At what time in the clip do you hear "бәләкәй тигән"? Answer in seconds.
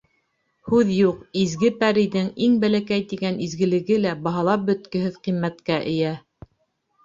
2.65-3.39